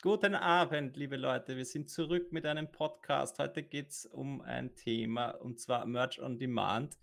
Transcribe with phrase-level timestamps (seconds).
[0.00, 1.56] Guten Abend, liebe Leute.
[1.56, 3.40] Wir sind zurück mit einem Podcast.
[3.40, 6.96] Heute geht es um ein Thema und zwar Merch on Demand.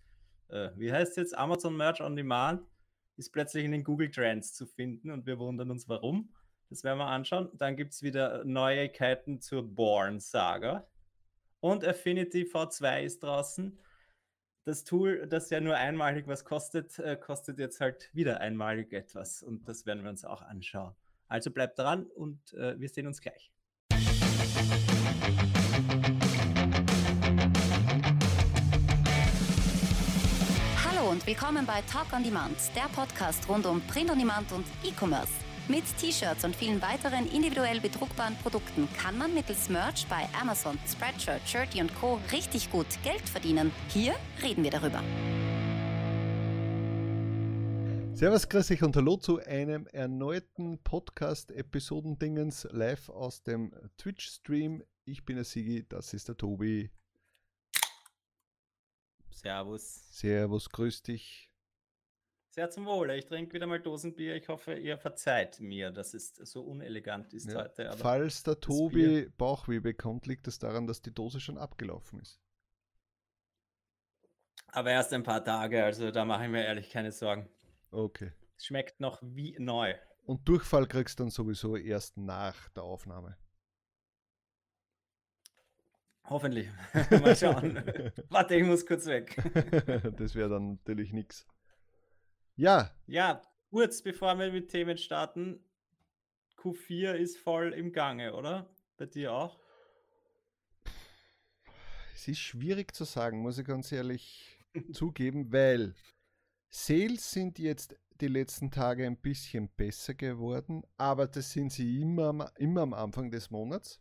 [0.47, 1.37] Äh, wie heißt jetzt?
[1.37, 2.65] Amazon Merch on Demand
[3.17, 6.33] ist plötzlich in den Google Trends zu finden und wir wundern uns warum.
[6.69, 7.49] Das werden wir anschauen.
[7.55, 10.87] Dann gibt es wieder Neuigkeiten zur Born Saga.
[11.59, 13.77] Und Affinity V2 ist draußen.
[14.63, 19.43] Das Tool, das ja nur einmalig was kostet, äh, kostet jetzt halt wieder einmalig etwas.
[19.43, 20.95] Und das werden wir uns auch anschauen.
[21.27, 23.51] Also bleibt dran und äh, wir sehen uns gleich.
[30.83, 34.65] Hallo und willkommen bei Talk on Demand, der Podcast rund um Print on Demand und
[34.83, 35.31] E-Commerce.
[35.67, 41.41] Mit T-Shirts und vielen weiteren individuell bedruckbaren Produkten kann man mittels Merch bei Amazon, Spreadshirt,
[41.47, 42.19] Shirty und Co.
[42.31, 43.71] richtig gut Geld verdienen.
[43.89, 45.01] Hier reden wir darüber.
[48.15, 54.83] Servus, grüß dich und hallo zu einem erneuten Podcast-Episodendingens live aus dem Twitch-Stream.
[55.03, 56.91] Ich bin der Sigi, das ist der Tobi.
[59.31, 60.07] Servus.
[60.11, 61.51] Servus, grüß dich.
[62.51, 63.17] Sehr zum Wohle.
[63.17, 64.35] Ich trinke wieder mal Dosenbier.
[64.37, 67.91] Ich hoffe, ihr verzeiht mir, dass es so unelegant ist Ja, heute.
[67.97, 72.39] Falls der Tobi Bauchweh bekommt, liegt es daran, dass die Dose schon abgelaufen ist.
[74.67, 77.49] aber erst ein paar Tage, also da mache ich mir ehrlich keine Sorgen.
[77.91, 78.31] Okay.
[78.57, 79.95] Es schmeckt noch wie neu.
[80.25, 83.37] Und Durchfall kriegst du dann sowieso erst nach der Aufnahme.
[86.27, 86.67] Hoffentlich.
[87.11, 87.83] mal schauen.
[88.29, 89.35] Warte, ich muss kurz weg.
[90.17, 91.47] das wäre dann natürlich nichts.
[92.55, 95.63] Ja, Ja, kurz bevor wir mit Themen starten.
[96.57, 98.73] Q4 ist voll im Gange, oder?
[98.97, 99.59] Bei dir auch?
[102.15, 104.57] Es ist schwierig zu sagen, muss ich ganz ehrlich
[104.93, 105.93] zugeben, weil
[106.69, 112.27] Sales sind jetzt die letzten Tage ein bisschen besser geworden, aber das sind sie immer,
[112.29, 113.99] am- immer am Anfang des Monats.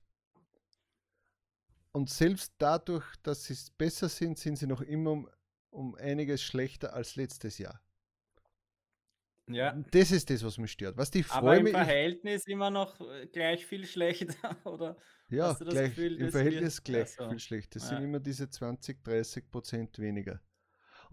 [1.92, 5.28] Und selbst dadurch, dass sie besser sind, sind sie noch immer um,
[5.70, 7.80] um einiges schlechter als letztes Jahr.
[9.46, 9.72] Ja.
[9.90, 10.96] Das ist das, was mich stört.
[10.96, 11.72] Was die Aber im mich.
[11.72, 14.34] ich- Verhältnis immer noch äh, gleich viel schlechter,
[14.66, 14.96] oder?
[15.28, 17.28] Ja, das gleich, Gefühl, im das Verhältnis gleich besser?
[17.30, 17.76] viel schlechter.
[17.76, 17.88] Es Ja.
[17.96, 20.40] sind immer diese 20, 30 Prozent weniger.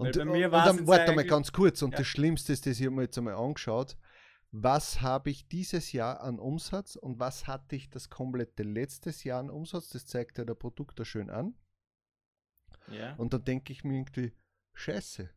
[0.01, 1.81] Und, bei mir und war's dann, warte mal ganz kurz.
[1.81, 1.99] Und Ja.
[1.99, 3.97] das Schlimmste ist, das ich mir jetzt einmal angeschaut.
[4.53, 9.39] Was habe ich dieses Jahr an Umsatz und was hatte ich das komplette letztes Jahr
[9.39, 9.89] an Umsatz?
[9.89, 11.55] Das zeigt ja der Produkt da schön an.
[12.89, 13.15] Ja.
[13.15, 14.33] Und dann denke ich mir irgendwie,
[14.73, 15.29] scheiße.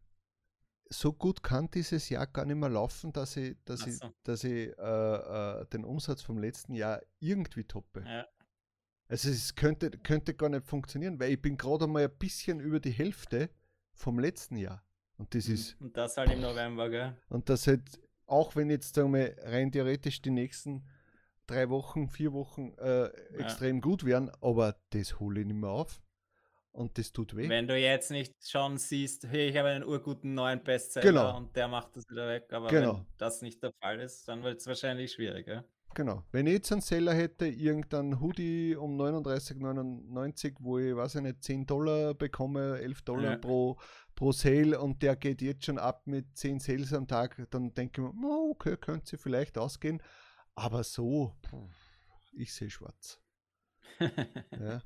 [0.90, 4.12] So gut kann dieses Jahr gar nicht mehr laufen, dass ich, dass Ach ich, so.
[4.24, 8.04] dass ich äh, äh, den Umsatz vom letzten Jahr irgendwie toppe.
[8.06, 8.26] ja.
[9.06, 12.80] Also es könnte, könnte gar nicht funktionieren, weil ich bin gerade mal ein bisschen über
[12.80, 13.50] die Hälfte
[13.94, 14.84] vom letzten Jahr.
[15.16, 17.16] Und das ist, Und das halt im November, gell?
[17.28, 17.82] und das halt,
[18.26, 20.84] auch wenn jetzt sagen wir, rein theoretisch die nächsten
[21.46, 23.06] drei Wochen, vier Wochen äh,
[23.38, 26.00] extrem gut wären, aber das hole ich nicht mehr auf.
[26.72, 27.48] Und das tut weh.
[27.48, 31.36] Wenn du jetzt nicht schon siehst, hey, ich habe einen urguten neuen Bestseller Genau.
[31.36, 32.96] und der macht das wieder weg, aber Genau.
[32.96, 35.62] wenn das nicht der Fall ist, dann wird es wahrscheinlich schwierig, gell?
[35.94, 36.24] Genau.
[36.32, 41.42] Wenn ich jetzt einen Seller hätte, irgendein Hoodie um 39,99, wo ich, weiß ich nicht,
[41.44, 43.36] 10 Dollar bekomme, 11 Dollar Ja.
[43.38, 43.78] pro,
[44.16, 48.02] pro Sale und der geht jetzt schon ab mit 10 Sales am Tag, dann denke
[48.02, 50.02] ich mir, "Oh, okay, könnte sie vielleicht ausgehen.
[50.56, 51.34] Aber so,
[52.32, 53.20] ich sehe schwarz.
[54.60, 54.82] Ja.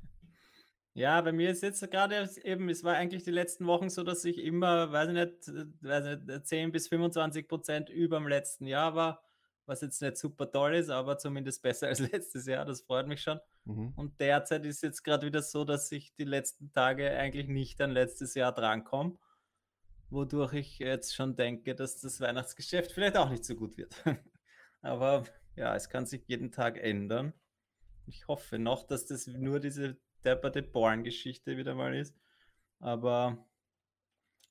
[0.95, 4.25] Ja, bei mir ist jetzt gerade eben, es war eigentlich die letzten Wochen so, dass
[4.25, 8.65] ich immer, weiß ich nicht, weiß ich nicht 10 bis 25 Prozent über dem letzten
[8.65, 9.23] Jahr war,
[9.69, 13.21] was jetzt nicht super toll ist, aber zumindest besser als letztes Jahr, das freut mich
[13.21, 13.39] schon.
[13.65, 13.93] Mhm.
[13.95, 17.91] Und derzeit ist jetzt gerade wieder so, dass ich die letzten Tage eigentlich nicht an
[17.91, 19.17] letztes Jahr drankomme,
[20.09, 23.95] wodurch ich jetzt schon denke, dass das Weihnachtsgeschäft vielleicht auch nicht so gut wird.
[24.81, 25.23] Aber
[25.55, 27.33] ja, es kann sich jeden Tag ändern.
[28.07, 32.15] Ich hoffe noch, dass das nur diese depperte Born-Geschichte wieder mal ist.
[32.79, 33.48] Aber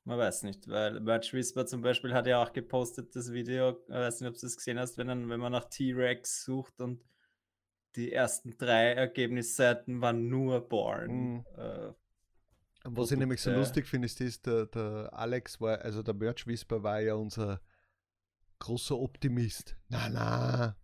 [0.08, 3.94] man weiß nicht, weil Merch Whisper zum Beispiel hat ja auch gepostet das Video, ich
[3.94, 7.04] weiß nicht, ob du es gesehen hast, wenn, dann, wenn man nach T-Rex sucht und
[7.94, 11.10] die ersten drei Ergebnisseiten waren nur Born.
[11.10, 11.44] Mhm.
[11.58, 11.92] Äh,
[12.84, 16.46] Was ich nämlich so lustig finde, ist das, der, der Alex war, also der Merch
[16.46, 17.60] Whisper war ja unser
[18.60, 19.76] großer Optimist.
[19.88, 20.76] Na, na,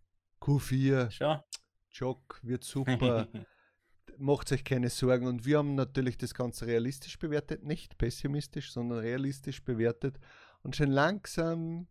[0.43, 1.39] Q4, schon?
[1.93, 3.27] Jock wird super.
[4.19, 5.27] macht euch keine Sorgen.
[5.27, 10.19] Und wir haben natürlich das Ganze realistisch bewertet, nicht pessimistisch, sondern realistisch bewertet.
[10.63, 11.87] Und schon langsam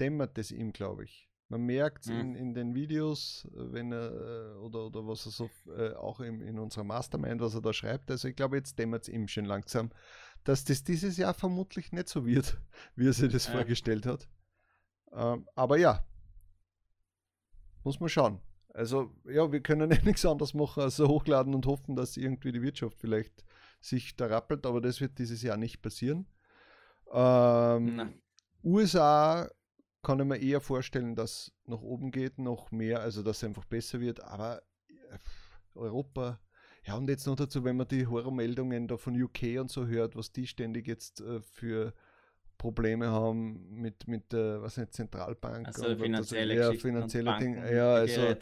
[0.00, 1.28] dämmert es ihm, glaube ich.
[1.48, 2.20] Man merkt es Mhm.
[2.20, 6.40] in, in den Videos, wenn er äh, oder, oder was er so äh, auch im,
[6.40, 8.10] in unserer Mastermind, was er da schreibt.
[8.10, 9.90] Also ich glaube, jetzt dämmert es ihm schon langsam,
[10.44, 12.58] dass das dieses Jahr vermutlich nicht so wird,
[12.96, 13.52] wie er sich das Ja.
[13.52, 14.28] vorgestellt hat.
[15.12, 16.06] Ähm, aber ja,
[17.84, 18.40] muss man schauen.
[18.74, 22.52] Also, ja, wir können ja nichts anderes machen, als so hochladen und hoffen, dass irgendwie
[22.52, 23.44] die Wirtschaft vielleicht
[23.80, 26.26] sich da rappelt, aber das wird dieses Jahr nicht passieren.
[27.12, 28.14] Ähm,
[28.64, 29.50] USA
[30.02, 33.64] kann ich mir eher vorstellen, dass nach oben geht, noch mehr, also dass es einfach
[33.64, 35.18] besser wird, aber äh,
[35.74, 36.40] Europa,
[36.84, 40.16] ja, und jetzt noch dazu, wenn man die Horrormeldungen da von UK und so hört,
[40.16, 41.94] was die ständig jetzt äh, für
[42.62, 45.66] Probleme haben mit, mit der was nicht, Zentralbank.
[45.66, 47.74] Also und finanzielle also, ja, finanzielle Dinge.
[47.74, 48.36] Ja, also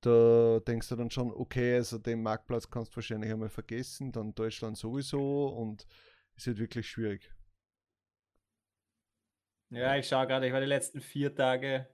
[0.00, 4.32] da denkst du dann schon, okay, also den Marktplatz kannst du wahrscheinlich einmal vergessen, dann
[4.32, 5.88] Deutschland sowieso und
[6.36, 7.34] es wird wirklich schwierig.
[9.70, 11.88] Ja, ich schaue gerade, ich war die letzten vier Tage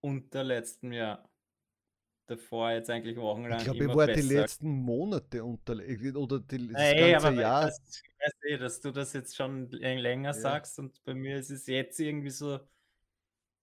[0.00, 1.28] unter letztem Jahr
[2.26, 3.58] davor jetzt eigentlich wochenlang.
[3.58, 4.20] Ich glaube, ich war besser.
[4.20, 7.66] die letzten Monate unter oder die, das hey, ganze aber Jahr.
[7.66, 10.34] Das, ich weiß eh, dass du das jetzt schon länger ja.
[10.34, 12.60] sagst und bei mir ist es jetzt irgendwie so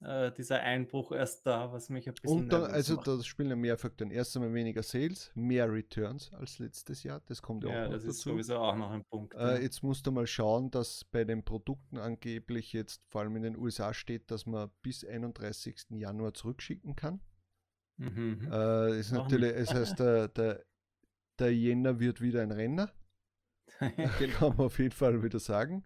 [0.02, 2.40] äh, dieser Einbruch erst da, was mich ein bisschen.
[2.40, 3.08] Und dann, also macht.
[3.08, 4.10] da spielen ja mehr Faktoren.
[4.10, 7.22] Erst einmal weniger Sales, mehr Returns als letztes Jahr.
[7.28, 8.12] Das kommt ja, ja auch noch das dazu.
[8.12, 9.36] ist sowieso auch noch ein Punkt.
[9.36, 9.58] Äh, ja.
[9.60, 13.58] Jetzt musst du mal schauen, dass bei den Produkten angeblich jetzt vor allem in den
[13.58, 15.86] USA steht, dass man bis 31.
[15.92, 17.22] Januar zurückschicken kann.
[18.02, 18.50] Mhm.
[18.52, 20.64] Äh, ist natürlich, es heißt, der, der,
[21.40, 22.92] der Jänner wird wieder ein Renner.
[23.80, 25.86] Kann man auf jeden Fall wieder sagen.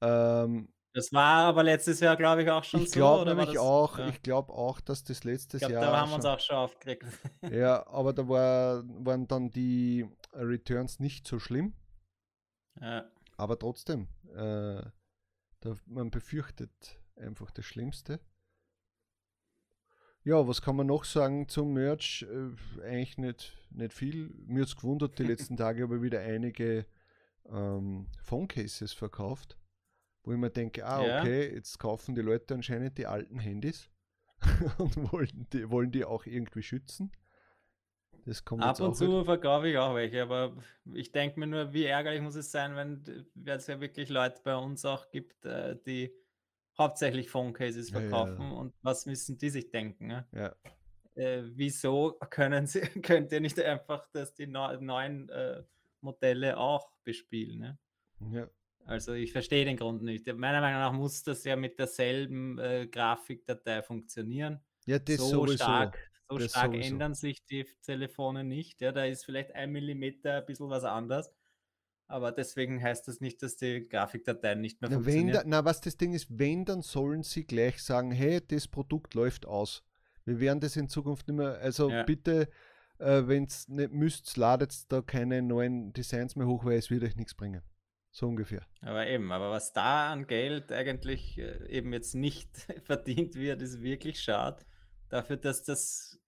[0.00, 3.24] Ähm, das war aber letztes Jahr, glaube ich, auch schon ich glaub, so.
[3.26, 4.08] Nämlich das, auch, ja.
[4.08, 5.82] Ich glaube auch, dass das letztes glaub, Jahr.
[5.82, 7.04] Da haben wir uns auch schon aufgeregt.
[7.52, 11.74] ja, aber da war, waren dann die Returns nicht so schlimm.
[12.80, 13.04] Ja.
[13.36, 14.82] Aber trotzdem, äh,
[15.60, 18.20] da, man befürchtet einfach das Schlimmste.
[20.28, 22.26] Ja, was kann man noch sagen zum Merch?
[22.28, 24.28] Äh, eigentlich nicht, nicht viel.
[24.46, 26.84] Mir hat es gewundert, die letzten Tage habe ich wieder einige
[27.50, 28.08] ähm,
[28.46, 29.56] Cases verkauft,
[30.22, 31.20] wo ich mir denke, ah, ja.
[31.20, 33.88] okay, jetzt kaufen die Leute anscheinend die alten Handys
[34.76, 37.10] und wollen die, wollen die auch irgendwie schützen.
[38.26, 40.54] Das kommt Ab und zu verkaufe ich auch welche, aber
[40.92, 43.02] ich denke mir nur, wie ärgerlich muss es sein, wenn
[43.46, 46.12] es ja wirklich Leute bei uns auch gibt, äh, die
[46.78, 48.40] hauptsächlich Phone Cases verkaufen.
[48.40, 48.54] Ja, ja.
[48.54, 50.24] Und was müssen die sich denken?
[50.32, 50.54] Ja.
[51.14, 55.62] Äh, wieso können sie, könnt ihr nicht einfach das, die neuen äh,
[56.00, 57.58] Modelle auch bespielen?
[57.58, 57.78] Ne?
[58.32, 58.48] Ja.
[58.84, 60.26] Also ich verstehe den Grund nicht.
[60.26, 64.60] Meiner Meinung nach muss das ja mit derselben äh, Grafikdatei funktionieren.
[64.86, 65.56] Ja, das so sowieso.
[65.56, 68.80] stark, so stark ändern sich die Telefone nicht.
[68.80, 71.30] Ja, da ist vielleicht ein Millimeter ein bisschen was anders.
[72.10, 75.34] Aber deswegen heißt das nicht, dass die Grafikdateien nicht mehr na, funktionieren.
[75.34, 79.12] Da, na, was das Ding ist, wenn, dann sollen sie gleich sagen, hey, das Produkt
[79.14, 79.84] läuft aus.
[80.24, 82.02] Wir werden das in Zukunft nicht mehr, also ja.
[82.04, 82.48] bitte,
[82.98, 87.04] äh, wenn es nicht müsst, ladet da keine neuen Designs mehr hoch, weil es wird
[87.04, 87.62] euch nichts bringen.
[88.10, 88.66] So ungefähr.
[88.80, 92.48] Aber eben, aber was da an Geld eigentlich äh, eben jetzt nicht
[92.84, 94.64] verdient wird, ist wirklich schade.
[95.10, 96.18] Dafür, dass das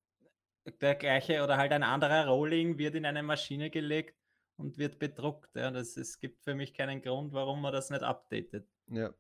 [0.82, 4.19] der gleiche oder halt ein anderer Rolling wird in eine Maschine gelegt
[4.60, 5.56] und wird bedruckt.
[5.56, 5.70] Ja.
[5.70, 8.68] Das, es gibt für mich keinen Grund, warum man das nicht updatet.
[8.88, 9.12] Ja.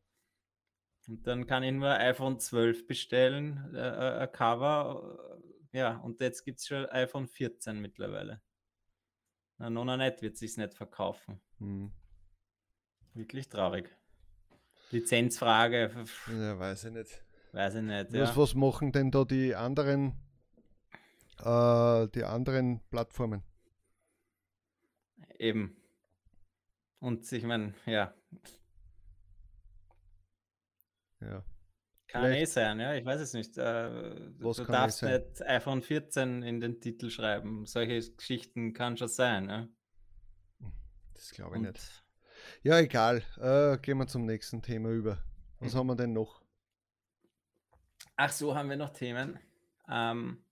[1.08, 5.40] Und dann kann ich nur iPhone 12 bestellen, äh, äh, ein Cover.
[5.72, 8.40] Äh, ja, und jetzt gibt es schon iPhone 14 mittlerweile.
[9.58, 11.40] Na, noch nicht wird sich nicht verkaufen.
[11.58, 11.92] Hm.
[13.14, 13.90] Wirklich traurig.
[14.90, 15.90] Lizenzfrage.
[16.28, 17.24] Ja, weiß ich nicht.
[17.52, 18.12] Weiß ich nicht.
[18.12, 18.36] Was, ja.
[18.36, 20.14] was machen denn da die anderen,
[21.38, 23.42] äh, die anderen Plattformen?
[25.40, 25.74] Eben.
[26.98, 28.14] Und ich meine, ja.
[31.20, 31.42] Ja.
[32.08, 32.42] Kann Vielleicht.
[32.42, 33.56] eh sein, ja, ich weiß es nicht.
[33.56, 37.64] Äh, du eh darfst nicht iPhone 14 in den Titel schreiben.
[37.64, 39.68] Solche Geschichten kann schon sein, ja.
[41.14, 42.04] Das glaube ich Und nicht.
[42.62, 43.22] Ja, egal.
[43.38, 45.24] Äh, gehen wir zum nächsten Thema über.
[45.58, 45.78] Was hm.
[45.78, 46.42] haben wir denn noch?
[48.16, 49.38] Ach so, haben wir noch Themen.
[49.88, 50.44] Ähm,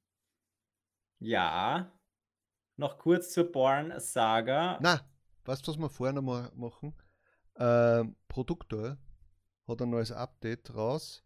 [1.19, 1.93] ja,
[2.79, 4.79] noch kurz zur Born-Saga.
[4.81, 5.01] Na,
[5.45, 6.95] weißt du, was wir vorher noch mal machen?
[7.55, 8.97] Äh, Produktor
[9.67, 11.25] hat ein neues Update raus,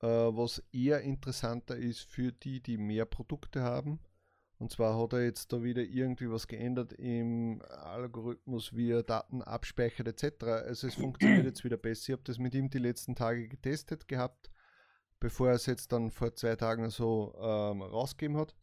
[0.00, 4.00] äh, was eher interessanter ist für die, die mehr Produkte haben.
[4.58, 9.42] Und zwar hat er jetzt da wieder irgendwie was geändert im Algorithmus, wie er Daten
[9.42, 10.42] abspeichert etc.
[10.44, 12.08] Also es funktioniert jetzt wieder besser.
[12.08, 14.50] Ich habe das mit ihm die letzten Tage getestet gehabt,
[15.20, 18.56] bevor er es jetzt dann vor zwei Tagen so ähm, rausgegeben hat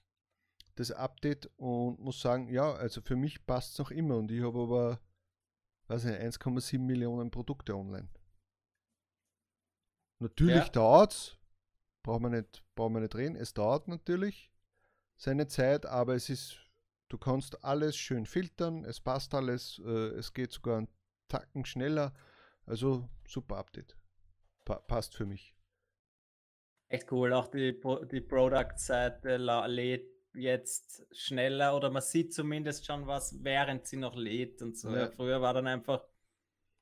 [0.76, 4.44] das Update und muss sagen, ja, also für mich passt es noch immer und ich
[4.44, 5.00] habe aber,
[5.88, 8.10] weiß nicht, 1,7 Millionen Produkte online.
[10.20, 10.70] Natürlich ja.
[10.70, 11.38] dauert es,
[12.04, 14.52] braucht man nicht, braucht man nicht reden, es dauert natürlich
[15.18, 16.58] seine Zeit, aber es ist,
[17.10, 20.90] du kannst alles schön filtern, es passt alles, äh, es geht sogar einen
[21.30, 22.14] Tacken schneller,
[22.66, 23.98] also super Update.
[24.66, 25.56] Pa passt für mich.
[26.90, 27.34] Echt cool.
[27.34, 27.80] Auch die,
[28.12, 34.62] die Product-Seite lädt jetzt schneller oder man sieht zumindest schon was, während sie noch lädt
[34.62, 34.96] und so.
[34.96, 35.10] Ja.
[35.10, 36.04] Früher war dann einfach,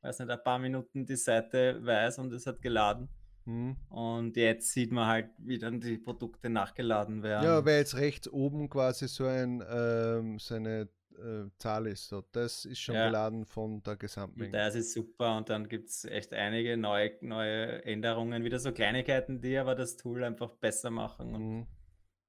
[0.02, 3.10] weiß nicht, ein paar Minuten die Seite weiß und es hat geladen.
[3.46, 3.76] Mhm.
[3.90, 7.46] Und jetzt sieht man halt, wie dann die Produkte nachgeladen werden.
[7.46, 12.08] Ja, weil jetzt rechts oben quasi so ein ähm, so eine äh, Zahl ist.
[12.08, 13.08] So, das ist schon ja.
[13.08, 14.52] geladen von der Gesamtmenge.
[14.52, 19.42] Das ist super und dann gibt es echt einige neue, neue Änderungen, wieder so Kleinigkeiten,
[19.42, 21.36] die aber das Tool einfach besser machen.
[21.36, 21.68] Und mhm.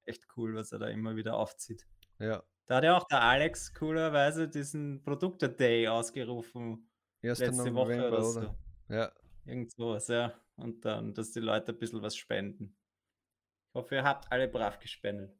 [0.06, 1.87] Echt cool, was er da immer wieder aufzieht.
[2.18, 2.42] Ja.
[2.66, 6.88] Da hat ja auch der Alex coolerweise diesen Produkte-Day ausgerufen.
[7.20, 8.40] Letzte November, Woche oder so.
[8.40, 8.58] Oder?
[8.88, 9.12] Ja.
[9.44, 10.32] Irgend sowas, ja.
[10.56, 12.76] Und dann, dass die Leute ein bisschen was spenden.
[13.68, 15.37] Ich hoffe, ihr habt alle brav gespendet.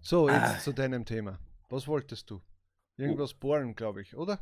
[0.00, 0.58] So, jetzt ah.
[0.58, 1.38] zu deinem Thema.
[1.68, 2.40] Was wolltest du?
[2.96, 3.38] Irgendwas uh.
[3.38, 4.40] bohren, glaube ich, oder?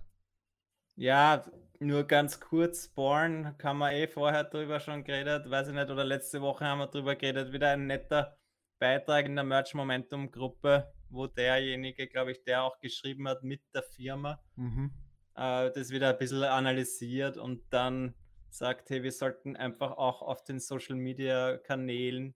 [0.95, 1.45] Ja,
[1.81, 2.89] nur ganz kurz.
[2.89, 6.79] Born kann man eh vorher drüber schon geredet, weiß ich nicht, oder letzte Woche haben
[6.79, 7.53] wir drüber geredet.
[7.53, 8.37] Wieder ein netter
[8.79, 13.63] Beitrag in der Merch Momentum Gruppe, wo derjenige, glaube ich, der auch geschrieben hat mit
[13.75, 14.93] der Firma, mhm.
[15.35, 18.15] äh, das wieder ein bisschen analysiert und dann
[18.51, 22.35] sagt, hey, wir sollten einfach auch auf den Social Media Kanälen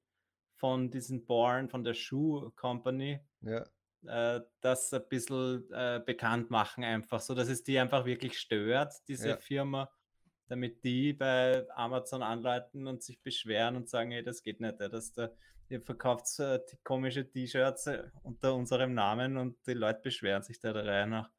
[0.57, 3.65] von diesen Born, von der Shoe Company, ja.
[4.07, 8.95] Äh, das ein bisschen äh, bekannt machen, einfach so, dass es die einfach wirklich stört,
[9.09, 9.37] diese ja.
[9.37, 9.91] Firma,
[10.49, 15.13] damit die bei Amazon anleiten und sich beschweren und sagen, hey, das geht nicht, dass
[15.13, 15.31] da
[15.71, 20.73] ihr verkauft äh, komische T-Shirts äh, unter unserem Namen und die Leute beschweren sich da
[20.73, 21.31] der Reihe nach.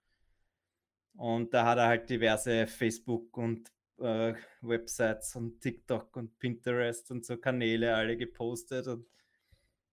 [1.15, 7.25] Und da hat er halt diverse Facebook und äh, Websites und TikTok und Pinterest und
[7.25, 9.05] so Kanäle alle gepostet und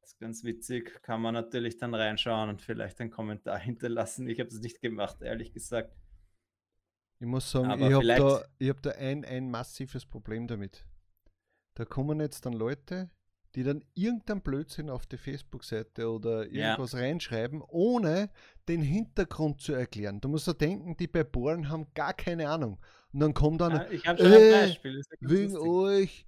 [0.08, 1.02] das ist ganz witzig.
[1.02, 4.26] Kann man natürlich dann reinschauen und vielleicht einen Kommentar hinterlassen.
[4.26, 5.94] Ich habe es nicht gemacht, ehrlich gesagt.
[7.20, 10.86] Ich muss sagen, Aber ich habe da, hab da ein, ein massives Problem damit.
[11.74, 13.10] Da kommen jetzt dann Leute,
[13.54, 17.00] die dann irgendeinen Blödsinn auf die Facebook-Seite oder irgendwas ja.
[17.00, 18.30] reinschreiben, ohne
[18.68, 20.20] den Hintergrund zu erklären.
[20.20, 22.78] Du musst ja denken, die bei Bohren haben gar keine Ahnung.
[23.12, 25.02] Und dann kommt dann, ja, ich habe schon äh, ein Beispiel.
[25.20, 25.68] Wegen lustig.
[25.70, 26.27] euch, äh,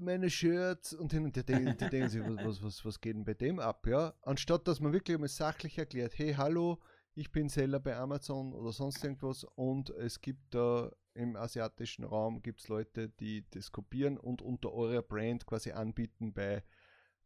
[0.00, 3.24] meine Shirts und hin und die, die, die denken sich, was, was, was geht denn
[3.24, 4.14] bei dem ab, ja?
[4.22, 6.78] Anstatt dass man wirklich einmal sachlich erklärt, hey, hallo,
[7.14, 12.40] ich bin Seller bei Amazon oder sonst irgendwas und es gibt da im asiatischen Raum
[12.42, 16.62] gibt es Leute, die das kopieren und unter eurer Brand quasi anbieten bei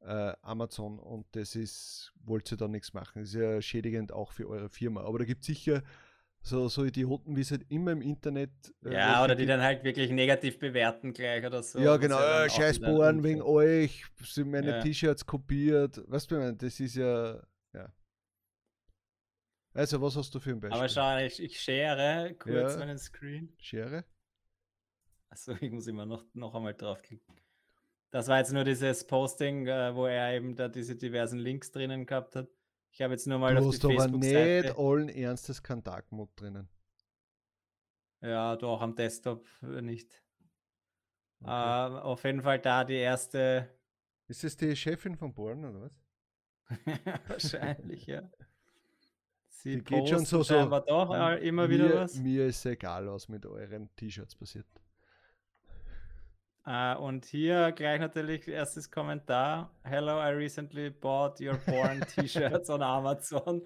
[0.01, 3.23] äh, Amazon und das ist, wollt ihr da nichts machen.
[3.23, 5.03] Das ist ja schädigend auch für eure Firma.
[5.03, 5.83] Aber da gibt es sicher
[6.45, 8.51] so, so Idioten, wie es halt immer im Internet.
[8.85, 11.79] Äh, ja, oder die dann halt wirklich negativ bewerten gleich oder so.
[11.79, 14.83] Ja, genau, äh, Scheißbohren wegen euch, sind meine ja.
[14.83, 16.03] T-Shirts kopiert.
[16.07, 17.93] Weißt du, das ist ja, ja.
[19.73, 20.79] Also, was hast du für ein Beispiel?
[20.79, 22.79] Aber schau, ich, ich share kurz ja.
[22.79, 23.51] meinen Screen.
[23.59, 24.05] Share?
[25.31, 27.41] Achso, ich muss immer noch, noch einmal draufklicken.
[28.11, 32.05] Das war jetzt nur dieses Posting, äh, wo er eben da diese diversen Links drinnen
[32.05, 32.49] gehabt hat.
[32.95, 36.69] Ich habe jetzt nur mal du auf die aber nicht allen Ernstes kein Mode drinnen.
[38.21, 40.23] Ja, du auch am Desktop äh, nicht.
[41.41, 41.51] Okay.
[41.51, 43.69] Uh, auf jeden Fall da die erste.
[44.29, 45.93] Ist es die Chefin von Born oder was?
[47.27, 48.31] Wahrscheinlich, ja.
[49.49, 51.11] Sie die geht schon so, so aber doch
[51.41, 52.15] immer wieder was.
[52.15, 54.67] Mir ist egal, was mit euren T-Shirts passiert.
[56.67, 59.71] Uh, und hier gleich natürlich erstes Kommentar.
[59.85, 63.61] Hello, I recently bought your Born T-Shirts on Amazon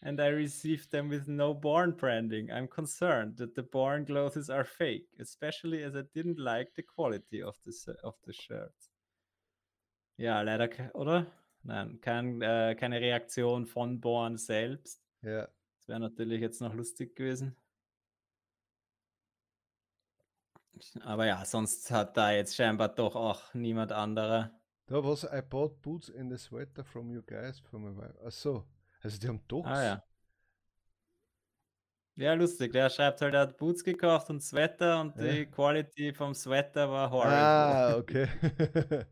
[0.00, 2.52] and I received them with no Born branding.
[2.52, 7.42] I'm concerned that the Born clothes are fake, especially as I didn't like the quality
[7.42, 7.72] of the,
[8.04, 8.90] of the shirts.
[10.16, 11.26] Ja, leider, oder?
[11.64, 15.02] Nein, kein, äh, keine Reaktion von Born selbst.
[15.22, 15.48] Ja.
[15.78, 17.56] Das wäre natürlich jetzt noch lustig gewesen.
[21.02, 24.50] Aber ja, sonst hat da jetzt scheinbar doch auch niemand anderer.
[24.86, 28.14] Da was I bought boots in the sweater from you guys for my wife.
[28.24, 28.64] Achso,
[29.02, 29.64] also die haben doch.
[29.64, 30.02] Ah ja.
[32.16, 32.72] Ja, lustig.
[32.72, 35.22] Der schreibt halt, er hat Boots gekauft und Sweater und ja.
[35.22, 37.36] die Quality vom Sweater war horrible.
[37.36, 38.26] Ah, okay.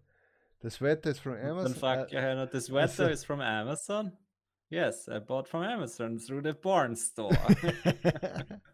[0.62, 1.64] the sweater is from Amazon.
[1.64, 4.16] dann fragt uh, er, the sweater is from Amazon?
[4.70, 7.36] Yes, I bought from Amazon through the porn store.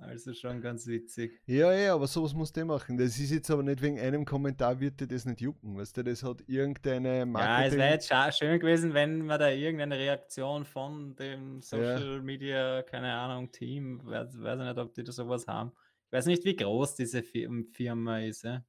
[0.00, 1.40] Also schon ganz witzig.
[1.46, 2.96] Ja, ja, aber sowas muss der machen.
[2.96, 6.04] Das ist jetzt aber nicht wegen einem Kommentar wird dir das nicht jucken, weißt du,
[6.04, 7.78] das hat irgendeine Marketing...
[7.78, 12.22] Ja, es wäre jetzt schön gewesen, wenn man da irgendeine Reaktion von dem Social ja.
[12.22, 15.72] Media, keine Ahnung, Team, weiß, weiß nicht, ob die da sowas haben.
[16.06, 18.44] Ich weiß nicht, wie groß diese Firma ist.
[18.44, 18.64] Ja?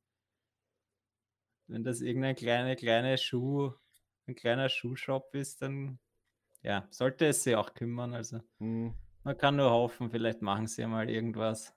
[1.67, 3.71] Wenn das irgendein kleine, kleine Schuh,
[4.27, 5.97] ein kleiner Schuhshop ist, dann
[6.61, 8.13] ja, sollte es sich auch kümmern.
[8.13, 8.41] Also.
[8.59, 8.93] Mhm.
[9.23, 11.75] Man kann nur hoffen, vielleicht machen sie mal irgendwas.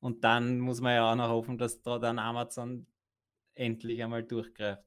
[0.00, 2.86] Und dann muss man ja auch noch hoffen, dass da dann Amazon
[3.54, 4.84] endlich einmal durchgreift.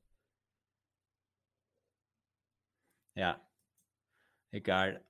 [3.16, 3.40] Ja,
[4.52, 5.02] egal.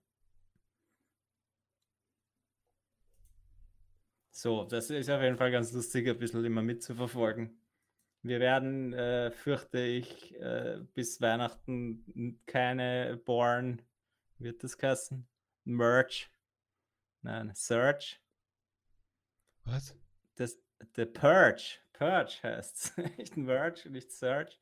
[4.31, 7.61] So, das ist auf jeden Fall ganz lustig, ein bisschen immer mitzuverfolgen.
[8.23, 13.81] Wir werden, äh, fürchte ich, äh, bis Weihnachten keine Born,
[14.39, 15.27] wird das heißen?
[15.65, 16.29] Merch.
[17.21, 18.21] Nein, Search.
[19.65, 19.95] Was?
[20.35, 20.59] Das,
[20.95, 21.79] The Purge.
[21.93, 22.97] Purge heißt es.
[23.17, 24.59] nicht Merch, nicht Search,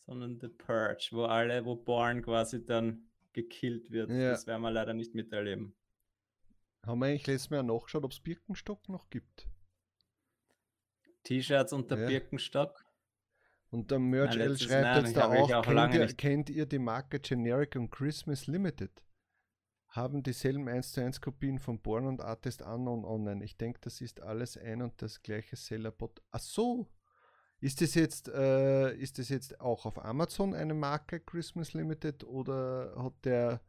[0.00, 4.10] sondern The Purge, wo alle, wo Born quasi dann gekillt wird.
[4.10, 4.30] Ja.
[4.30, 5.74] Das werden wir leider nicht miterleben.
[6.84, 9.46] Haben wir eigentlich letztes Mal nachgeschaut, ob es Birkenstock noch gibt?
[11.24, 12.08] T-Shirts unter Ja.
[12.08, 12.84] Birkenstock.
[13.70, 16.66] Und der Merch L schreibt nein, jetzt da auch, auch kennt, lange ihr, kennt ihr
[16.66, 18.90] die Marke Generic und Christmas Limited?
[19.92, 23.44] Haben dieselben 1 zu 1 Kopien von Born und Artist Unknown online.
[23.44, 26.22] Ich denke, das ist alles ein und das gleiche Sellerbot.
[26.30, 26.88] Ach so!
[27.60, 32.94] Ist das jetzt, äh, ist das jetzt auch auf Amazon eine Marke Christmas Limited oder
[32.96, 33.60] hat der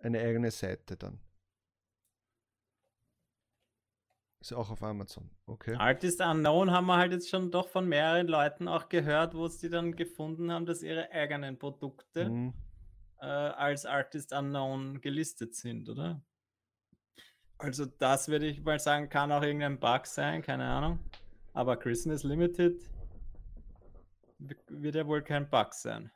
[0.00, 1.20] eine eigene Seite dann?
[4.40, 5.74] Ist auch auf Amazon, okay.
[5.74, 9.68] Artist Unknown haben wir halt jetzt schon doch von mehreren Leuten auch gehört, wo sie
[9.68, 12.54] dann gefunden haben, dass ihre eigenen Produkte Mhm.
[13.20, 16.22] Äh, als Artist Unknown gelistet sind, oder?
[17.58, 21.00] Also das würde ich mal sagen, kann auch irgendein Bug sein, keine Ahnung.
[21.52, 22.88] Aber Christmas Limited
[24.38, 26.12] wird ja wohl kein Bug sein.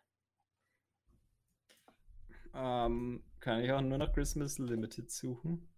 [2.54, 5.68] Ähm, kann ich auch nur nach Christmas Limited suchen?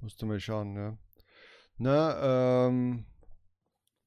[0.00, 0.98] Musst du mal schauen, ja.
[1.76, 3.06] Na, ähm,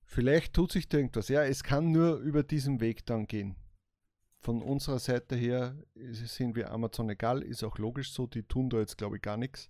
[0.04, 1.30] vielleicht tut sich da irgendwas.
[1.30, 3.61] Ja, es kann nur über diesen Weg dann gehen.
[4.42, 8.80] Von unserer Seite her sind wir Amazon egal, ist auch logisch so, die tun da
[8.80, 9.70] jetzt glaube ich gar nichts.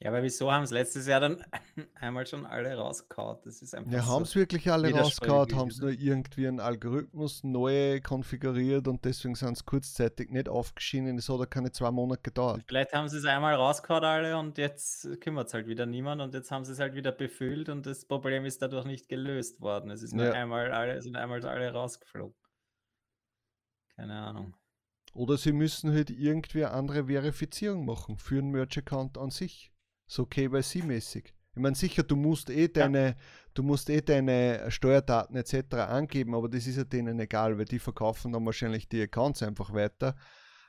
[0.00, 1.44] Ja, aber wieso haben es letztes Jahr dann
[1.96, 3.38] einmal schon alle rausgehauen?
[3.44, 4.12] Das ist einfach Ja, so.
[4.12, 9.34] haben es wirklich alle rausgehauen, haben es nur irgendwie einen Algorithmus neu konfiguriert und deswegen
[9.34, 11.18] sind es kurzzeitig nicht aufgeschienen.
[11.18, 12.62] Es hat ja keine zwei Monate gedauert.
[12.68, 16.32] Vielleicht haben sie es einmal rausgehauen alle und jetzt kümmert es halt wieder niemand und
[16.32, 19.90] jetzt haben sie es halt wieder befüllt und das Problem ist dadurch nicht gelöst worden.
[19.90, 20.32] Es ist nur Ja.
[20.32, 22.36] einmal alle, sind einmal alle rausgeflogen.
[23.98, 24.54] Keine Ahnung.
[25.12, 29.72] Oder sie müssen halt irgendwie eine andere Verifizierung machen für einen Merch-Account an sich.
[30.06, 31.34] So KYC-mäßig.
[31.54, 33.16] Ich meine, sicher, du musst eh deine,
[33.54, 35.74] du musst eh deine Steuerdaten etc.
[35.88, 39.72] angeben, aber das ist ja denen egal, weil die verkaufen dann wahrscheinlich die Accounts einfach
[39.72, 40.14] weiter.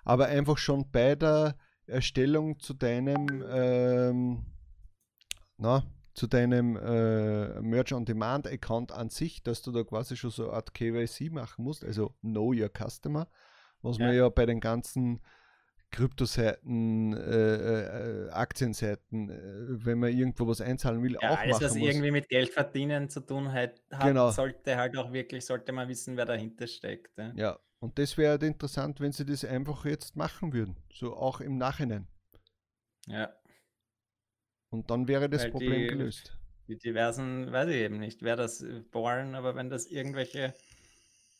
[0.03, 4.45] Aber einfach schon bei der Erstellung zu deinem, ähm,
[5.57, 5.83] na,
[6.19, 10.43] zu deinem äh, Merch on Demand Account an sich, dass du da quasi schon so
[10.49, 13.29] eine Art KYC machen musst, also Know Your Customer,
[13.81, 14.23] was man Ja.
[14.23, 15.21] ja bei den ganzen
[15.91, 21.63] Kryptoseiten, äh, äh, Aktienseiten, äh, wenn man irgendwo was einzahlen will, Ja, auch alles, machen
[21.63, 21.89] was muss.
[21.89, 24.29] irgendwie mit Geld verdienen zu tun hat, hat Genau.
[24.29, 27.17] sollte halt auch wirklich, sollte man wissen, wer dahinter steckt.
[27.17, 27.31] Ja.
[27.33, 31.39] Ja, und das wäre halt interessant, wenn sie das einfach jetzt machen würden, so auch
[31.39, 32.07] im Nachhinein.
[33.07, 33.38] ja.
[34.69, 36.35] Und dann wäre das Weil Problem die- gelöst.
[36.67, 40.53] Die diversen, weiß ich eben nicht, wer das äh, born, aber wenn das irgendwelche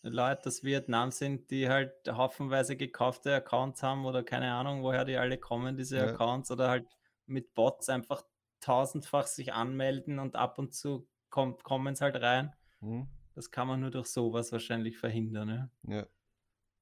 [0.01, 5.17] Leute aus Vietnam sind, die halt haufenweise gekaufte Accounts haben oder keine Ahnung, woher die
[5.17, 6.05] alle kommen, diese Ja.
[6.07, 6.87] Accounts, oder halt
[7.27, 8.23] mit Bots einfach
[8.59, 12.55] tausendfach sich anmelden und ab und zu kommt, kommen es halt rein.
[12.79, 13.07] Hm?
[13.35, 15.69] Das kann man nur durch sowas wahrscheinlich verhindern.
[15.87, 15.95] Ja.
[15.97, 16.07] Ja.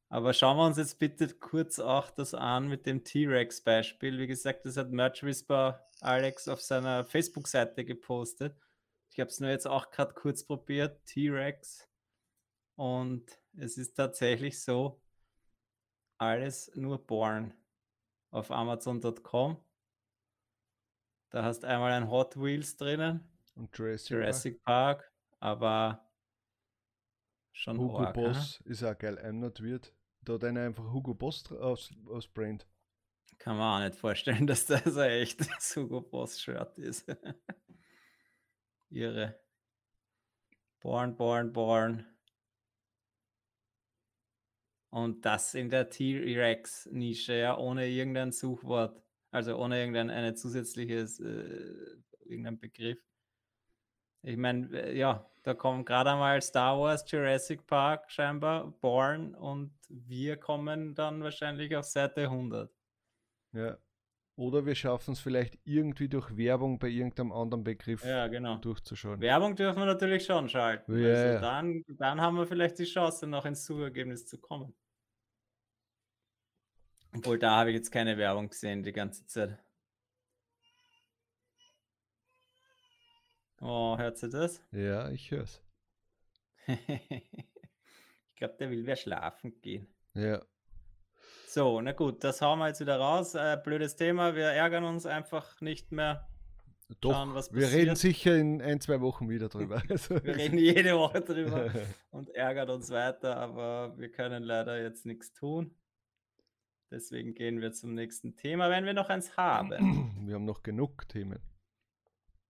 [0.09, 4.17] Aber schauen wir uns jetzt bitte kurz auch das an mit dem T-Rex-Beispiel.
[4.17, 8.57] Wie gesagt, das hat Merch Whisper Alex auf seiner Facebook-Seite gepostet.
[9.11, 11.89] Ich habe es nur jetzt auch gerade kurz probiert, T-Rex.
[12.75, 15.01] Und es ist tatsächlich so,
[16.17, 17.53] alles nur born
[18.31, 19.61] auf Amazon.com.
[21.31, 26.09] Da hast einmal ein Hot Wheels drinnen, Und Jurassic, Jurassic Park, aber
[27.51, 27.89] schon Park.
[27.89, 28.21] Hugo arg, hä?
[28.21, 29.93] Boss ist auch geil, I'm not weird.
[30.27, 32.67] Da hat einfach Hugo Boss aus, aus Brand.
[33.37, 37.07] Kann man auch nicht vorstellen, dass das ein echtes Hugo Boss Shirt ist.
[38.89, 39.39] Irre.
[40.81, 42.05] Born, born, born.
[44.89, 49.01] Und das in der T-Rex-Nische, ja, ohne irgendein Suchwort.
[49.31, 52.99] Also ohne irgendein eine zusätzliches, äh, irgendein Begriff.
[54.21, 60.37] Ich meine, ja, da kommen gerade einmal Star Wars, Jurassic Park scheinbar, Born und wir
[60.37, 62.69] kommen dann wahrscheinlich auf Seite 100.
[63.53, 63.77] Ja.
[64.35, 68.57] Oder wir schaffen es vielleicht irgendwie durch Werbung bei irgendeinem anderen Begriff Ja, genau.
[68.57, 69.19] durchzuschauen.
[69.19, 70.95] Werbung dürfen wir natürlich schon schalten.
[70.95, 71.39] Ja, also ja.
[71.39, 74.75] Dann, dann haben wir vielleicht die Chance, noch ins Suchergebnis zu kommen.
[77.15, 79.57] Obwohl, da habe ich jetzt keine Werbung gesehen die ganze Zeit.
[83.61, 84.61] Oh, hört sie das?
[84.71, 85.61] Ja, ich hör's.
[86.67, 89.87] ich glaube, der will wer schlafen gehen.
[90.13, 90.43] Ja.
[91.47, 93.33] So, na gut, das hauen wir jetzt wieder raus.
[93.33, 96.27] Äh, blödes Thema, wir ärgern uns einfach nicht mehr.
[97.01, 99.81] Doch, Schauen, was wir reden sicher in ein, zwei Wochen wieder drüber.
[99.89, 101.69] Also, Wir reden jede Woche drüber
[102.11, 105.75] und ärgern uns weiter, aber wir können leider jetzt nichts tun.
[106.89, 109.71] Deswegen gehen wir zum nächsten Thema, wenn wir noch eins haben.
[110.25, 111.39] wir haben noch genug Themen.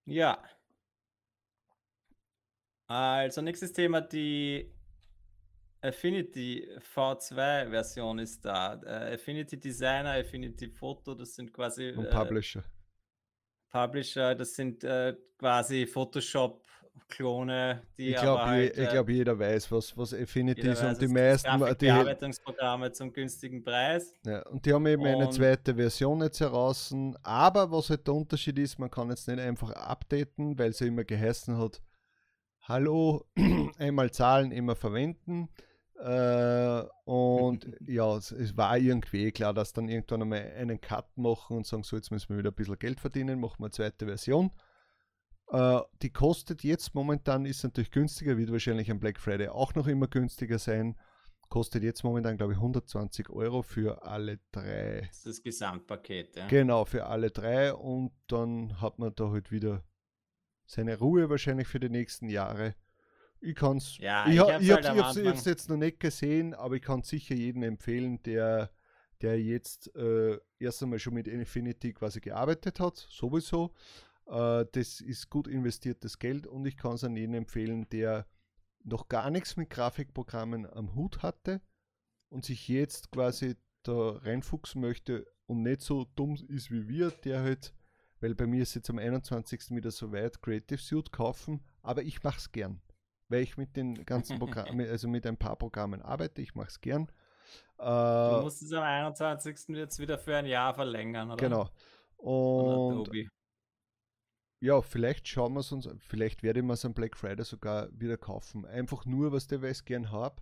[0.06, 0.44] Ja.
[2.88, 4.72] Also, nächstes Thema, die
[5.82, 8.82] Affinity V2-Version ist da.
[8.84, 12.64] Äh, Affinity Designer, Affinity Photo, das sind quasi Und äh, Publisher.
[13.70, 19.96] Publisher, das sind äh, quasi Photoshop-Klone, die Ich glaube, halt, äh, glaub, jeder weiß, was,
[19.98, 20.82] was Affinity ist.
[20.82, 24.14] weiß, Und die meisten, die, Grafikbearbeitungsprogramme zum günstigen Preis.
[24.26, 26.96] ja, und die haben eben eine Und- zweite Version jetzt heraus.
[27.22, 31.04] Aber was halt der Unterschied ist, man kann jetzt nicht einfach updaten, weil sie immer
[31.04, 31.82] geheißen hat,
[32.68, 33.26] hallo,
[33.78, 35.50] einmal zahlen, immer verwenden.
[36.00, 41.18] Äh, und ja, es, es war irgendwie eh klar, dass dann irgendwann einmal einen Cut
[41.18, 43.72] machen und sagen, so jetzt müssen wir wieder ein bisschen Geld verdienen, machen wir eine
[43.72, 44.52] zweite Version.
[45.50, 49.88] Äh, die kostet jetzt momentan, ist natürlich günstiger, wird wahrscheinlich am Black Friday auch noch
[49.88, 50.98] immer günstiger sein.
[51.50, 55.06] Kostet jetzt momentan, glaube ich, 120 Euro für alle drei.
[55.08, 56.36] Das ist das Gesamtpaket.
[56.36, 56.48] Ja.
[56.48, 57.74] Genau, für alle drei.
[57.74, 59.82] Und dann hat man da halt wieder
[60.68, 62.76] seine Ruhe wahrscheinlich für die nächsten Jahre.
[63.40, 63.98] Ich kann es.
[63.98, 67.04] Ja, ich ich ha- hab's ich halt habe jetzt noch nicht gesehen, aber ich kann
[67.04, 68.72] sicher jedem empfehlen, der,
[69.22, 73.74] der jetzt äh, erst einmal schon mit Infinity quasi gearbeitet hat, sowieso.
[74.28, 78.28] Äh, das ist gut investiertes Geld und ich kann es an jeden empfehlen, der
[78.84, 81.62] noch gar nichts mit Grafikprogrammen am Hut hatte
[82.30, 87.42] und sich jetzt quasi da reinfuchsen möchte und nicht so dumm ist wie wir, der
[87.42, 87.74] halt,
[88.20, 89.72] weil bei mir ist jetzt am 21.
[89.76, 92.82] wieder so weit, Creative Suite kaufen, aber ich mache es gern,
[93.30, 96.82] weil ich mit den ganzen Programmen, also mit ein paar Programmen arbeite, ich mache es
[96.82, 97.12] gern.
[98.24, 99.76] Du Äh, musst es am 21.
[99.76, 101.38] jetzt wieder für ein Jahr verlängern, oder?
[101.42, 101.70] genau.
[102.18, 103.10] Und
[104.60, 107.90] ja, vielleicht schauen wir es uns, vielleicht werde ich mir es am Black Friday sogar
[107.92, 108.66] wieder kaufen.
[108.66, 110.42] Einfach nur, was der weiß gern habe.